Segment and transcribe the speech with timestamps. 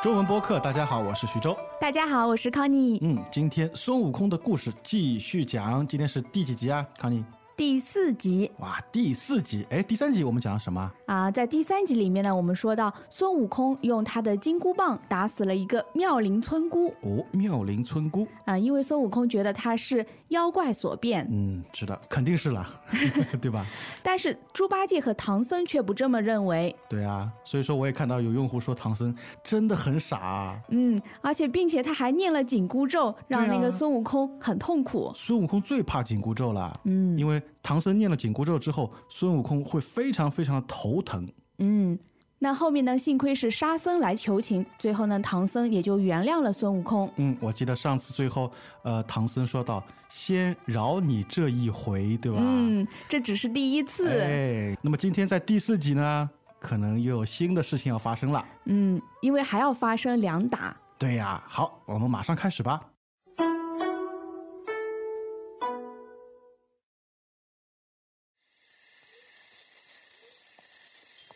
[0.00, 1.54] 中文播客，大家好，我是徐州。
[1.80, 2.98] 大家好，我是康妮。
[3.02, 6.86] 嗯，今天孙悟空的故事继续讲，今天是第几集啊？
[6.96, 7.24] 康妮？
[7.58, 10.92] 第四集哇，第四集，哎，第三集我们讲了什么？
[11.06, 22.64] 啊，在第三集里面呢，我们说到孙悟空用他的金箍棒打死了一个妙龄村姑哦，妙龄村姑，啊，因为孙悟空觉得他是妖怪所变，嗯，知道，肯定是了，
[23.42, 23.66] 对吧？
[24.04, 30.60] 但是猪八戒和唐僧却不这么认为，对啊，所以说我也看到有用户说唐僧真的很傻啊。
[30.68, 35.10] 嗯，而且并且他还念了紧箍咒，让那个孙悟空很痛苦。
[35.16, 41.28] 孙悟空最怕紧箍咒了，嗯因为唐僧念了紧箍咒之后，孙悟空会非常非常的头疼。
[41.58, 41.98] 嗯，
[42.38, 47.10] 那后面呢，幸亏是沙僧来求情，最后呢，唐僧也就原谅了孙悟空。
[47.16, 48.50] 嗯，我记得上次最后，
[48.82, 52.38] 呃，唐僧说道先饶你这一回，对吧？
[52.40, 54.08] 嗯，这只是第一次。
[54.08, 58.44] 哎，那么今天在第四集呢，可能又有新的事情要发生了。
[58.66, 60.76] 嗯，因为还要发生两打。
[60.96, 62.80] 对呀，好，我们马上开始吧。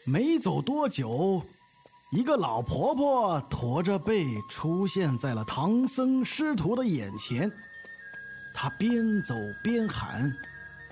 [0.05, 1.41] 没走多久，
[2.11, 7.50] 一个老婆婆驼着背出现在了唐僧师徒的眼前。
[8.53, 10.31] 她边走边喊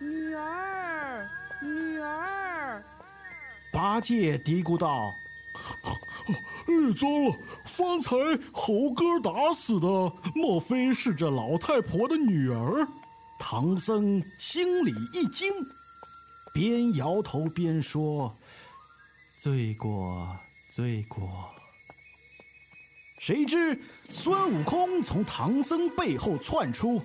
[0.00, 1.28] 女儿，
[1.60, 2.82] 女儿
[3.72, 5.12] ，：“八戒嘀咕道。”
[6.28, 6.34] 哎，
[6.96, 7.36] 糟了！
[7.64, 8.16] 方才
[8.52, 9.88] 猴哥打死的，
[10.34, 12.86] 莫非是这老太婆的女儿？
[13.38, 15.52] 唐僧心里一惊，
[16.52, 18.32] 边摇头边说
[19.40, 20.36] ：“罪过，
[20.68, 21.48] 罪过。”
[23.18, 23.78] 谁知
[24.10, 27.00] 孙悟空从唐僧背后窜出，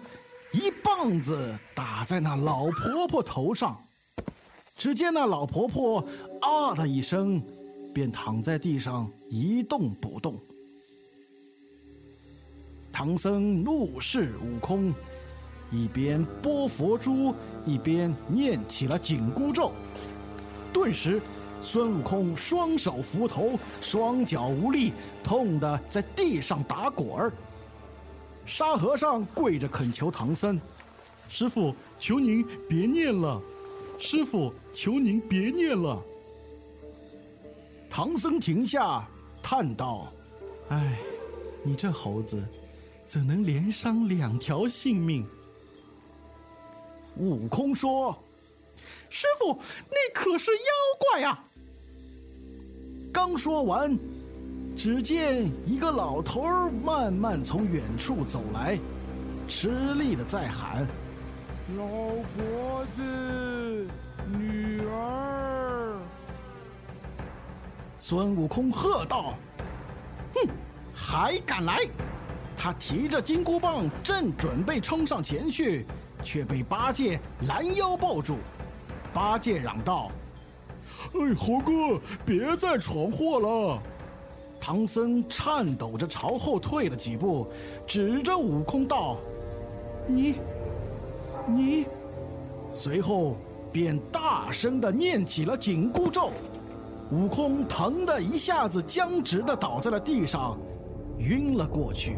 [0.51, 3.81] 一棒子打在那老婆婆头上。
[4.75, 6.05] 只见那老婆婆
[6.41, 7.41] 啊的一声，
[7.93, 10.37] 便躺在地上一动不动。
[12.91, 14.93] 唐僧怒视悟空，
[15.71, 17.33] 一边拨佛珠，
[17.65, 19.71] 一边念起了紧箍咒。
[20.73, 21.21] 顿时，
[21.65, 24.93] 孙悟空双手扶头，双脚无力，
[25.23, 27.33] 痛得在地上打滚儿。
[28.45, 30.61] 沙和尚跪着恳求唐僧
[31.27, 33.41] ：“师傅，求您别念了。”
[33.97, 35.99] 师傅，求您别念了。
[37.89, 39.03] 唐僧停下，
[39.41, 40.07] 叹道
[40.69, 40.99] ：“哎，
[41.63, 42.45] 你这猴子，
[43.07, 45.25] 怎能连伤两条性命？”
[47.17, 48.15] 悟空说
[49.09, 49.59] ：“师傅，
[49.89, 50.59] 那可是妖
[51.11, 51.43] 怪啊！”
[53.15, 53.97] 刚说完，
[54.75, 58.77] 只见一个老头儿慢慢从远处走来，
[59.47, 60.85] 吃力的在喊。
[61.77, 63.87] 老婆子，
[64.37, 65.97] 女儿，
[67.97, 69.35] 孙悟空喝道
[70.35, 70.49] ：“哼，
[70.93, 71.87] 还敢来！”
[72.59, 75.85] 他提着金箍棒，正准备冲上前去，
[76.21, 78.35] 却被八戒拦腰抱住。
[79.13, 80.11] 八戒嚷道
[81.19, 83.79] ：“哎，猴哥，别再闯祸了！”
[84.59, 87.47] 唐僧颤抖着朝后退了几步，
[87.85, 89.17] 指着悟空道
[90.07, 90.35] ：“你，
[91.47, 91.85] 你。”
[92.73, 93.35] 随后
[93.71, 96.31] 便大声的念起了紧箍咒。
[97.11, 100.57] 悟空疼的一下子僵直的倒在了地上，
[101.19, 102.17] 晕了过去。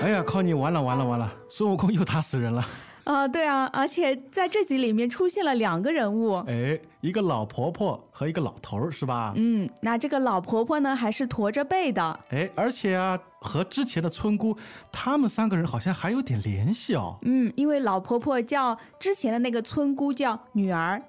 [0.00, 1.30] 哎呀，靠你完了完了完了！
[1.48, 2.64] 孙悟空又打死人了。
[3.10, 6.34] 啊、对啊，而且在这集里面出现了两个人物。
[6.46, 9.32] 哎，一个老婆婆和一个老头儿是吧？
[9.34, 12.20] 嗯，那这个老婆婆呢，还是驼着背的。
[12.28, 14.56] 哎，而且啊，和之前的村姑，
[14.92, 17.18] 他们三个人好像还有点联系哦。
[17.22, 21.02] 嗯，因为老婆婆叫之前的那个村姑叫女儿。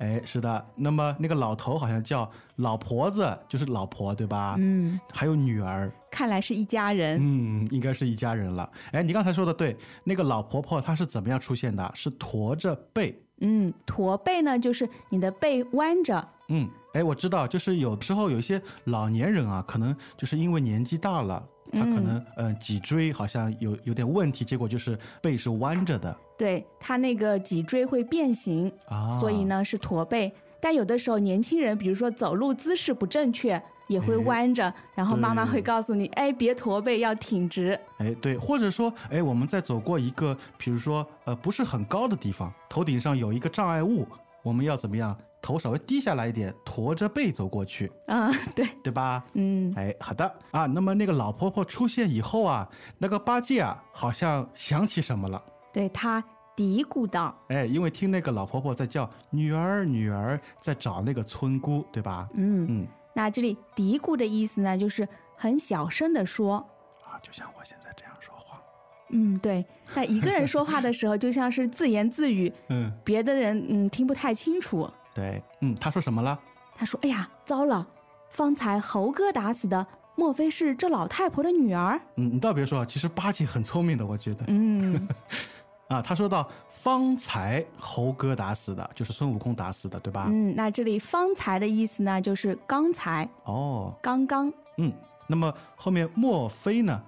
[0.00, 0.66] 哎，是的。
[0.74, 4.56] 那么那个老头好像叫老婆子，就是老婆对吧？
[4.58, 5.92] 嗯，还有女儿。
[6.10, 7.18] 看来是一家人。
[7.20, 8.68] 嗯，应该是一家人了。
[8.92, 11.90] 哎，你刚才说的对，那个老婆婆她是怎么样出现的？
[11.94, 13.22] 是驼着背。
[13.42, 16.28] 嗯，驼背呢，就是你的背弯着。
[16.48, 21.42] 嗯，哎，我知道，就是有时候有一些老年人啊，可能就是因为年纪大了，
[21.72, 29.18] 他可能呃脊椎好像有有点问题，结果就是背是弯着的对，他那个脊椎会变形，啊。
[29.20, 30.32] 所以，呢是驼背。
[30.62, 37.78] 但有的时候年轻人，比如说走路姿势不正确，也会弯着，然后妈妈会告诉你，哎，别驼背，要挺直。
[37.98, 44.06] 哎，对，或者说，哎，我们在走过一个，比如说呃不是很高的地方，头顶上有一个障碍物，
[44.42, 45.16] 我们要怎么样？
[45.42, 49.24] 头稍微低下来一点，驼着背走过去，嗯， 对，对吧？
[49.34, 50.66] 嗯哎，好的啊。
[50.66, 55.42] 那么那个老婆婆出现以后啊，那个八戒啊，好像想起什么了。
[55.72, 56.22] 对他
[56.56, 62.28] 嘀咕道，哎，因为听那个老婆婆在叫女儿女儿，在找那个村姑，对吧？
[62.34, 66.56] 嗯，嗯那这里嘀咕的意思呢，就是很小声的说，
[67.02, 68.60] 啊，就像我现在这样说话。
[69.08, 69.64] 嗯，对。
[69.94, 74.88] 但一个人说话的时候，就像是自言自语， 嗯，别的人嗯听不太清楚。
[75.20, 76.38] 对，嗯，他说什么了？
[76.74, 77.86] 他说：“哎呀，糟了，
[78.30, 79.86] 方才猴哥打死的，
[80.16, 85.06] 莫非是这老太婆的女儿嗯，你倒别说，其实八戒很聪明的，我觉得。？”嗯，
[85.88, 90.24] 啊，他说到方才猴哥打死的，就是孙悟空打死的，对吧？
[90.30, 94.90] 嗯，那这里方才的意思呢，就是刚才、哦，刚刚，嗯，
[95.26, 96.98] 那么后面莫非呢？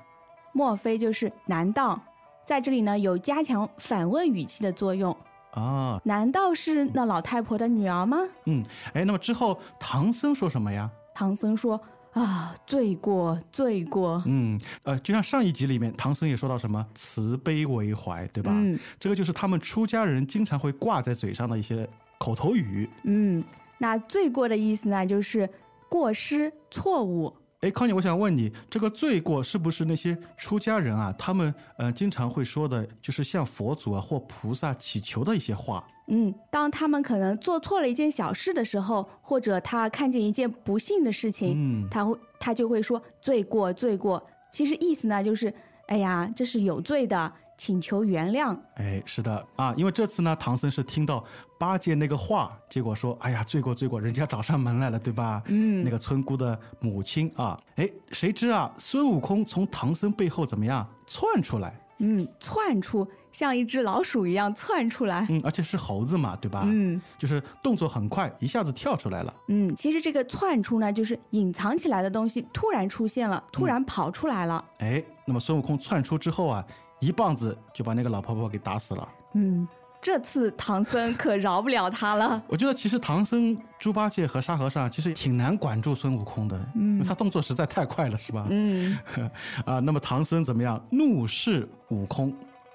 [0.53, 1.99] 莫非就是难道？
[2.44, 5.17] 在这里呢，有加强反问语气的作用。
[5.52, 8.19] 啊，难道是那老太婆的女儿吗？
[8.46, 8.62] 嗯，
[8.94, 10.90] 哎，那么之后唐僧说什么呀？
[11.14, 11.81] 唐僧说
[12.12, 14.22] ：“啊，罪过，罪过。
[14.26, 18.50] 嗯，呃，就像上一集里面，唐僧也说到什么慈悲为怀，对吧？
[18.54, 21.88] 嗯这个就是他们出家人经常会挂在嘴上的一些
[22.19, 22.88] 口头语。
[23.05, 23.43] 嗯，
[23.78, 25.48] 那罪过的意思呢，就是
[25.88, 27.32] 过失、错误。
[27.62, 35.87] 哎，康妮，我想问你，这个罪过是不是那些出家人啊，他们呃经常会说的，就是向佛祖啊或菩萨祈求的一些话？
[36.09, 44.20] 嗯，当他们可能做错了一件小事的时候，或者他看见一件不幸的事情，嗯他会他就会说罪过罪过。
[44.50, 45.55] 其实意思呢就是，
[45.87, 47.32] 哎呀，这是有罪的，
[47.62, 48.59] 请求原谅。
[48.75, 51.25] 哎，是的啊，因为这次呢，唐僧是听到
[51.56, 55.41] 八戒那个话，结果说，哎呀，罪过罪过，人家找上门来了，对吧？
[55.47, 61.73] 嗯那个村姑的母亲啊，哎，谁知啊，孙悟空从唐僧背后怎么样窜出来？
[61.99, 65.25] 嗯，窜出像一只老鼠一样窜出来。
[65.31, 66.62] 嗯，而且是猴子嘛，对吧？
[66.67, 69.32] 嗯就是动作很快，一下子跳出来了。
[69.47, 74.65] 嗯，其实这个窜出呢，就是隐藏起来的东西突然出现了，突然跑出来了。
[74.79, 76.67] 哎，那么孙悟空窜出之后啊，
[77.02, 79.08] 一棒子就把那个老婆婆给打死了。
[79.34, 79.66] 嗯，
[80.00, 82.40] 这次唐僧可饶不了他了。
[82.46, 88.46] 我觉得其实唐僧、猪八戒和沙和尚其实挺难管住孙悟空的，因为他动作实在太快了，是吧？
[88.50, 88.96] 嗯，
[89.66, 90.81] 啊，那么唐僧怎么样？
[90.93, 92.32] 怒视悟空。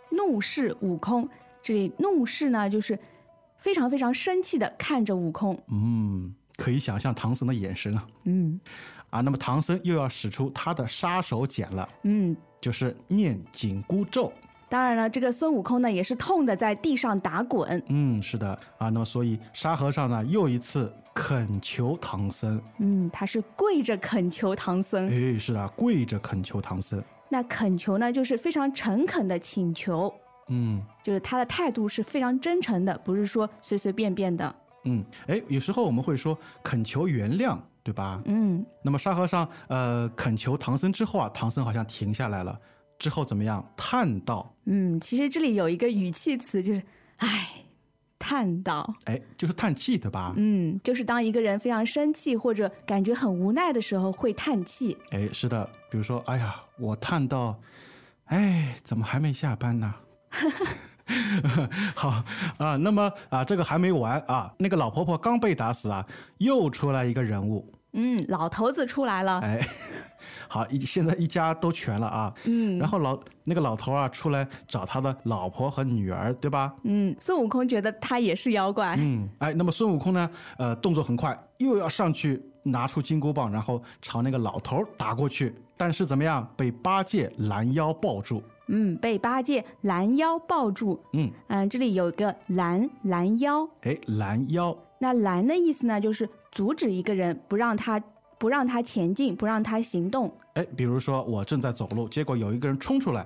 [0.09, 1.27] 怒视悟空，
[1.61, 2.99] 这里怒视呢，就是
[3.57, 5.57] 非常非常生气的看着悟空。
[5.71, 8.05] 嗯，可以想象唐僧的眼神啊。
[8.25, 8.59] 嗯
[9.09, 14.31] 啊，那么唐僧又要使出他的杀手锏了，嗯，就是念紧箍咒。
[14.69, 17.81] 当然了，这个孙悟空呢也是痛的在地上打滚。
[17.87, 25.07] 嗯，是的啊，那么所以沙和尚呢又一次恳求唐僧，嗯，他是跪着恳求唐僧。
[25.07, 27.01] 哎，是的，跪着恳求唐僧。
[27.29, 30.13] 那恳求呢，就是非常诚恳的请求，
[30.49, 34.53] 嗯就是他的态度是非常真诚的，不是说随随便便的。
[34.83, 37.57] 嗯，哎，有时候我们会说恳求原谅，
[37.87, 38.21] 对吧？
[38.25, 42.59] 嗯那么沙和尚呃恳求唐僧之后啊，唐僧好像停下来了，
[42.99, 43.65] 之后怎么样？
[43.77, 46.83] 叹道，嗯，其实这里有一个语气词，就是
[47.19, 47.47] 唉，
[48.19, 48.93] 叹道。
[49.05, 50.33] 哎，就是叹气，对吧？
[50.35, 54.97] 嗯，就是当一个人非常生气或者感觉很无奈的时候，会叹气。
[55.11, 57.57] 哎，是的，比如说，哎呀，我叹到，
[58.25, 59.95] 哎，怎么还没下班呢？
[61.95, 62.21] 好
[62.57, 66.05] 啊，那么啊，这个还没完啊，那个老婆婆刚被打死啊，
[66.39, 67.65] 又出来一个人物，
[67.97, 69.39] 嗯，老头子出来了。
[69.39, 69.59] 哎，
[70.47, 76.73] 好，一现在一家都全了啊，嗯然后老那个老头啊出来找他的老婆和女儿，对吧？
[76.83, 78.95] 嗯，孙悟空觉得他也是妖怪。
[78.99, 88.41] 嗯，哎，那么孙悟空呢，呃，动作很快，又要上去拿出金箍棒，然后朝那个老头打过去，但是怎么样，被八戒拦腰抱住。
[88.69, 91.01] 嗯，被八戒拦腰抱住。
[91.13, 93.67] 嗯，嗯，这里有个拦拦腰。
[93.81, 98.01] 哎，拦腰，那拦的意思呢，就是阻止一个人，不让他
[98.39, 103.23] 不让他前进，不让他行动，哎，比如说我正在走路，结果有一个人冲出来，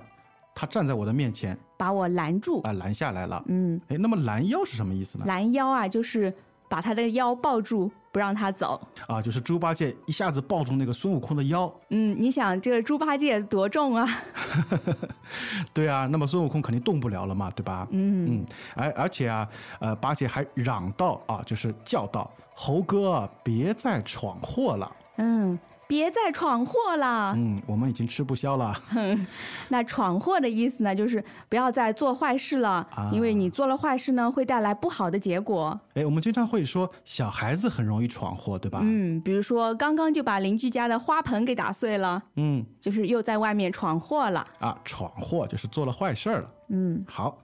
[0.54, 2.60] 他站在我的面前把我拦住。
[2.60, 3.42] 啊、拦下来了。
[3.46, 5.24] 嗯，哎，那么拦腰是什么意思呢？
[5.26, 6.30] 拦腰啊，就是
[6.68, 8.80] 把他的腰抱住，不让他走。
[9.08, 11.72] 啊，就是猪八戒一下子抱住那个孙悟空的腰。
[11.88, 14.06] 嗯，你想这个猪八戒多重啊？
[15.74, 17.88] 对啊，那么孙悟空肯定动不了了嘛，对吧？
[17.90, 19.48] 嗯嗯，而而且啊，
[19.80, 24.92] 呃，八戒还嚷道啊，就是叫道：“猴哥，别再闯祸了。
[25.16, 25.58] 嗯，
[25.92, 27.34] 别再闯祸了。
[27.36, 28.74] 嗯，我们已经吃不消了。
[29.68, 35.78] 那闯祸的意思呢，就是不要再做坏事了，啊因为你做了坏事呢，会带来不好的结果。
[35.92, 38.78] 哎，我们经常会说小孩子很容易闯祸，对吧？
[38.82, 44.46] 嗯，比如说刚刚就把邻居家的花盆给打碎了，嗯就是又在外面闯祸了。
[44.60, 46.50] 啊，闯祸就是做了坏事儿了。
[46.70, 47.36] 嗯好，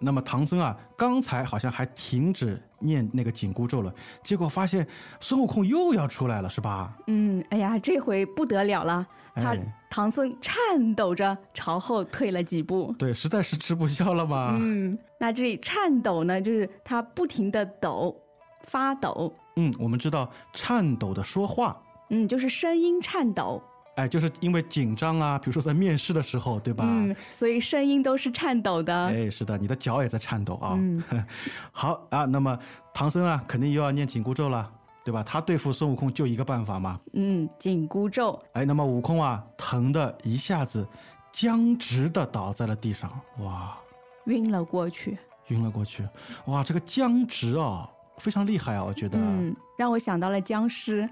[0.00, 4.86] 那么唐僧啊，刚才好像还停止念那个紧箍咒了，结果发现
[5.20, 6.96] 孙悟空又要出来了，是吧？
[7.06, 9.58] 嗯，哎呀，这回不得了了，他哎
[9.90, 12.94] 唐僧颤抖着朝后退了几步。
[12.98, 14.56] 对，实在是吃不消了嘛。
[14.58, 18.16] 嗯，那这里颤抖呢，就是他不停的抖，
[18.62, 21.76] 发抖，嗯，我们知道颤抖的说话，
[22.08, 23.60] 嗯，就是声音颤抖，
[23.96, 26.84] 哎，就是因为紧张啊，比如说在面试的时候，对吧？
[26.86, 29.06] 嗯，所以声音都是颤抖的。
[29.06, 30.74] 哎，是的，你的脚也在颤抖啊。
[30.78, 31.02] 嗯
[31.72, 32.58] 好啊，那么
[32.94, 34.70] 唐僧啊，肯定又要念紧箍咒了，
[35.04, 35.22] 对吧？
[35.22, 36.98] 他对付孙悟空就一个办法嘛。
[37.12, 40.86] 嗯，紧箍咒，哎，那么悟空啊，疼的一下子
[41.32, 43.76] 僵直的倒在了地上，哇，
[44.26, 45.18] 晕了过去。
[45.48, 46.06] 晕了过去。
[46.46, 49.18] 哇，这个僵直啊，非常厉害啊，我觉得。
[49.18, 51.08] 嗯，让我想到了僵尸。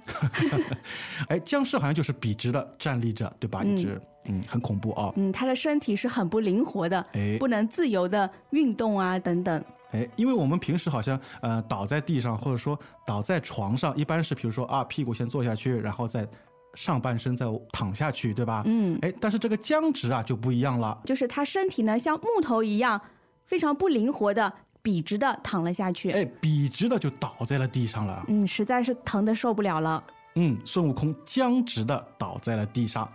[1.29, 3.65] 哎，僵尸好像就是笔直的站立着，对吧？
[3.65, 5.13] 一直，嗯，很恐怖啊。
[5.17, 9.65] 嗯，他的身体是很不灵活的，哎不能自由的运动啊，等等。
[9.93, 16.29] 哎，因为我们平时好像呃倒在地上，或者说倒在床上，一般是比如说啊屁股先坐下去，然后再
[16.75, 18.63] 上半身再躺下去，对吧？
[18.67, 21.01] 嗯，哎，但是这个僵直啊就不一样了。
[21.07, 23.01] 就是他身体呢像木头一样，
[23.47, 26.11] 非常不灵活的，笔直的躺了下去。
[26.11, 28.25] 哎，笔直的就倒在了地上了。
[28.29, 30.03] 嗯，实在是疼的受不了了。
[30.35, 33.09] 嗯，孙悟空僵直的倒在了地上。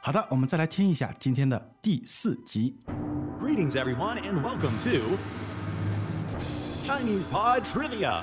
[0.00, 2.76] 好的，我们再来听一下今天的第四集。
[3.40, 5.16] Greetings, everyone, and welcome to
[6.86, 8.22] Chinese Pod Trivia.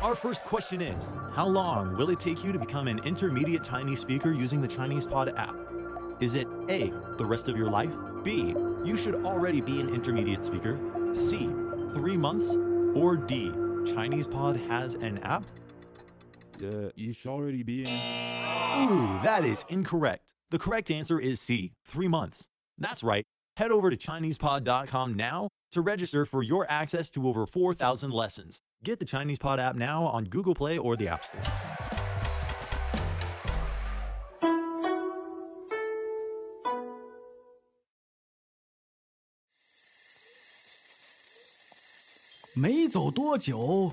[0.00, 4.00] Our first question is How long will it take you to become an intermediate Chinese
[4.00, 5.56] speaker using the Chinese Pod app?
[6.20, 7.92] Is it A, the rest of your life?
[8.24, 10.78] B, you should already be an intermediate speaker?
[11.14, 11.48] C,
[11.94, 12.56] three months?
[12.94, 13.52] Or D,
[13.86, 15.44] Chinese Pod has an app?
[16.62, 17.90] Uh, you should already be in.
[18.90, 20.32] Ooh, that is incorrect.
[20.50, 22.48] The correct answer is C, three months.
[22.78, 23.24] That's right.
[23.56, 28.60] Head over to ChinesePod.com now to register for your access to over 4,000 lessons.
[28.84, 31.40] Get the Chinese Pod app now on Google Play or the App Store.
[42.60, 43.92] 没走多久，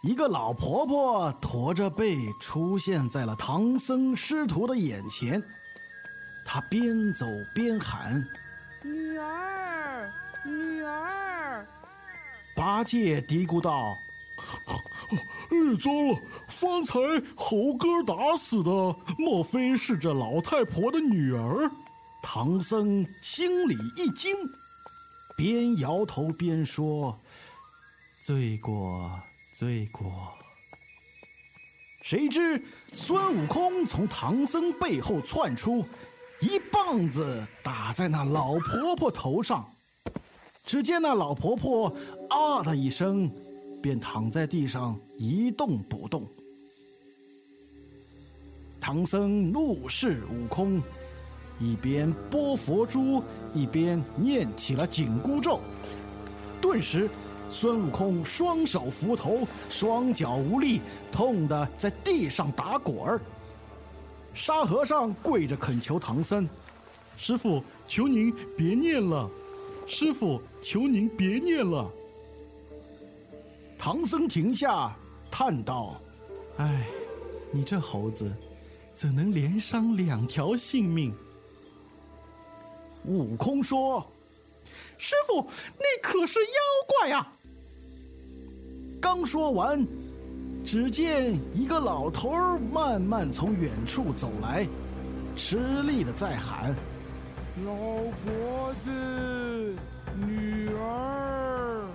[0.00, 5.42] 一个老婆婆驼着背出现在了唐僧师徒的眼前。
[6.46, 8.26] 她边走边喊
[8.82, 10.10] 女儿，
[10.46, 11.66] 女儿
[12.56, 13.98] ，：“八戒嘀咕道
[15.10, 16.18] 哎，糟了！
[16.48, 16.98] 方才
[17.36, 18.70] 猴哥打死的，
[19.18, 21.70] 莫非是这老太婆的女儿
[22.24, 24.34] ？：“唐僧心里一惊，
[25.36, 27.14] 边摇头边说
[28.22, 29.18] ：‘罪过，
[29.54, 30.34] 罪过。’
[32.04, 32.62] 谁知
[32.92, 35.84] 孙悟空从唐僧背后窜出，
[36.40, 39.66] 一棒子打在那老婆婆头上。
[40.66, 41.94] 只见那老婆婆
[42.28, 43.30] 啊的一声，
[43.82, 46.26] 便躺在地上一动不动。
[48.80, 50.82] 唐僧怒视悟空，
[51.58, 53.22] 一边拨佛珠，
[53.54, 55.60] 一边念起了紧箍咒。
[56.60, 57.08] 顿时，
[57.50, 60.80] 孙悟空双手扶头，双脚无力，
[61.10, 63.20] 痛得在地上打滚儿。
[64.32, 66.48] 沙和尚跪着恳求唐僧
[67.18, 69.28] ：“师傅，求您别念了，
[69.86, 71.90] 师傅，求您别念了。”
[73.76, 74.94] 唐僧停下，
[75.30, 75.96] 叹道
[76.58, 76.86] ：“哎，
[77.50, 78.30] 你这猴子，
[78.94, 81.12] 怎能连伤两条性命？”
[83.06, 84.06] 悟空说
[84.96, 86.50] ：“师傅，那可是妖
[86.86, 87.26] 怪呀、
[89.00, 89.86] 刚说完，
[90.62, 94.66] 只见一个老头儿慢慢从远处走来，
[95.34, 96.76] 吃力的在喊
[97.64, 99.74] 老婆子，
[100.14, 101.86] 女儿，：“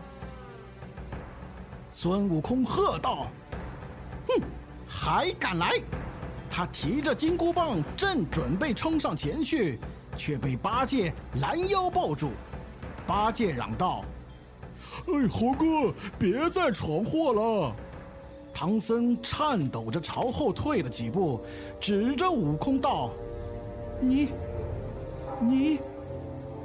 [1.93, 3.27] 孙悟空喝道
[4.27, 4.41] ：‘哼，
[4.87, 5.79] 还敢来！’
[6.49, 9.79] 他提着金箍棒，正准备冲上前去，
[10.17, 12.31] 却被八戒拦腰抱住。
[13.05, 14.03] 八戒嚷道
[15.07, 17.75] ：‘哎，猴哥，别再闯祸了！
[18.53, 21.41] 唐僧颤抖着朝后退了几步，
[21.79, 23.11] 指着悟空道
[23.99, 24.29] ：“你，
[25.41, 25.79] 你。”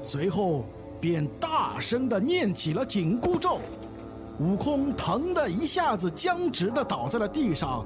[0.03, 0.65] 随后
[1.01, 3.59] 便大声的念起了紧箍咒。
[4.39, 7.85] 悟空疼的一下子僵直的倒在了地上，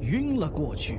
[0.00, 0.98] 晕了过去。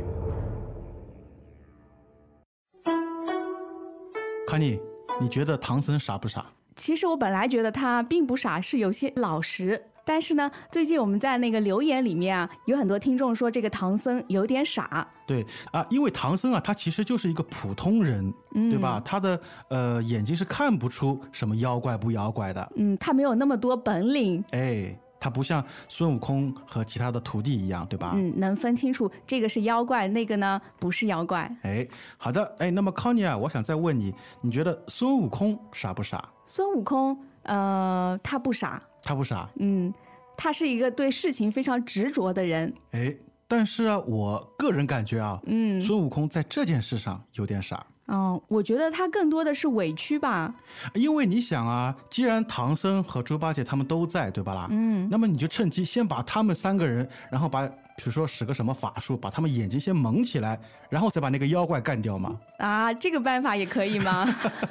[4.48, 4.80] 康妮，
[5.20, 6.46] 你觉得唐僧傻不傻？
[6.76, 9.82] 其实我本来觉得他并不傻，是有些老实。
[10.08, 15.08] 但是呢，最近我们在那个留言里面啊，有很多听众说这个唐僧有点傻。
[15.26, 19.02] 对啊，因为唐僧啊，他其实就是一个普通人，对吧？
[19.04, 28.12] 他的呃眼睛是看不出什么妖怪不妖怪的，嗯，他没有那么多本领，哎，他不像孙悟空和其他的徒弟一样，对吧？
[28.14, 31.52] 嗯，能分清楚这个是妖怪，那个呢不是妖怪。
[31.64, 36.24] 哎，好的，哎，那么康妮啊，我想再问你，你觉得孙悟空傻不傻？
[36.46, 39.92] 孙悟空，呃，他不傻，他不傻，嗯，
[40.38, 42.72] 他是一个对事情非常执着的人。
[42.92, 43.12] 哎，
[43.48, 47.84] 但是啊，我个人感觉啊，嗯孙悟空在这件事上有点傻。
[48.06, 50.54] 哦，我觉得他更多的是委屈吧。
[50.94, 54.68] 因为你想啊，既然唐僧和猪八戒他们都在，对吧啦？
[54.70, 57.68] 嗯，那么你就趁机先把他们三个人，然后把
[57.98, 60.60] 比如说使个什么法术，把他们眼睛先蒙起来，
[60.90, 62.38] 然后再把那个妖怪干掉吗。
[62.58, 64.28] 啊，这个办法也可以吗？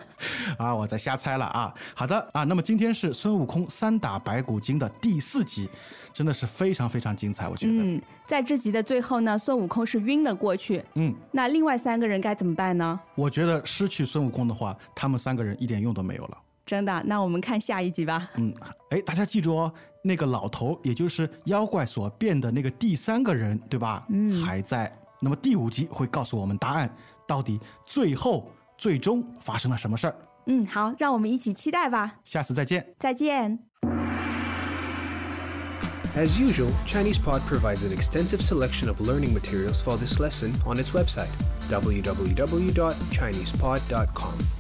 [0.59, 1.75] 啊，我在瞎猜了啊。
[1.95, 5.69] 好的啊，那么今天是孙悟空三打白骨精的第四集，
[6.13, 7.73] 真的是非常非常精彩，我觉得。
[7.73, 10.83] 嗯，在这集的最后呢，孙悟空是晕了过去。
[10.95, 13.01] 嗯，那另外三个人该怎么办呢？
[13.15, 16.39] 我觉得失去孙悟空的话，他们三个人一点用都没有了。
[16.67, 17.03] 真的？
[17.07, 18.31] 那我们看下一集吧。
[18.37, 18.55] 嗯，
[18.91, 24.07] 哎，大家记住哦，那个老头，也就是妖怪所变的那个第三个人，对吧？
[24.09, 24.93] 嗯，还在。
[25.21, 26.95] 那么第五集会告诉我们答案，
[27.27, 30.15] 到底最后最终发生了什么事儿？
[30.47, 32.17] 嗯，好，让我们一起期待吧。
[32.25, 32.95] 下次再见。
[32.99, 33.59] 再见。
[36.17, 41.27] As usual, ChinesePod provides an extensive selection of learning materials for this lesson on its website,
[41.69, 44.54] www.chinesepod.com.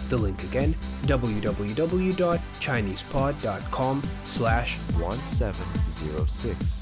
[0.08, 6.81] The link again, www.chinesepod.com slash 1706